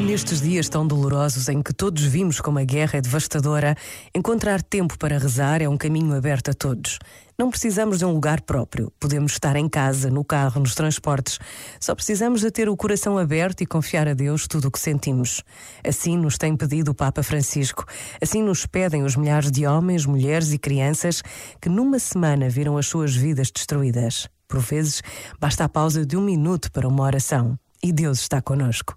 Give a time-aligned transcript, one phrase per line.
[0.00, 3.76] Nestes dias tão dolorosos em que todos vimos como a guerra é devastadora,
[4.14, 6.98] encontrar tempo para rezar é um caminho aberto a todos.
[7.38, 8.90] Não precisamos de um lugar próprio.
[8.98, 11.38] Podemos estar em casa, no carro, nos transportes.
[11.78, 15.44] Só precisamos de ter o coração aberto e confiar a Deus tudo o que sentimos.
[15.86, 17.84] Assim nos tem pedido o Papa Francisco.
[18.20, 21.22] Assim nos pedem os milhares de homens, mulheres e crianças
[21.60, 24.28] que numa semana viram as suas vidas destruídas.
[24.48, 25.02] Por vezes,
[25.38, 27.56] basta a pausa de um minuto para uma oração.
[27.82, 28.96] E Deus está conosco.